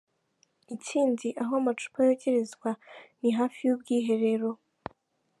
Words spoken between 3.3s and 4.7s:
hafi y’ubwiherero.”